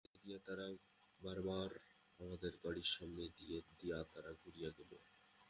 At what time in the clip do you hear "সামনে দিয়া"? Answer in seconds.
2.91-3.99